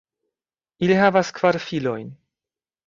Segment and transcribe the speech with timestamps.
[0.87, 2.13] Ili havas kvar filojn.